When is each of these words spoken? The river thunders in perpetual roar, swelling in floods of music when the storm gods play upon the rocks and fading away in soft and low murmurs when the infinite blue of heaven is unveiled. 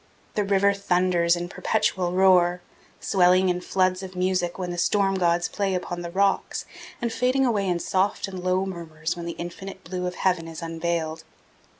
The 0.33 0.43
river 0.43 0.73
thunders 0.73 1.35
in 1.35 1.47
perpetual 1.47 2.11
roar, 2.13 2.61
swelling 2.99 3.49
in 3.49 3.61
floods 3.61 4.01
of 4.01 4.15
music 4.15 4.57
when 4.57 4.71
the 4.71 4.77
storm 4.79 5.13
gods 5.19 5.47
play 5.47 5.75
upon 5.75 6.01
the 6.01 6.09
rocks 6.09 6.65
and 6.99 7.13
fading 7.13 7.45
away 7.45 7.67
in 7.67 7.77
soft 7.77 8.27
and 8.27 8.43
low 8.43 8.65
murmurs 8.65 9.15
when 9.15 9.27
the 9.27 9.33
infinite 9.37 9.83
blue 9.83 10.07
of 10.07 10.15
heaven 10.15 10.47
is 10.47 10.63
unveiled. 10.63 11.23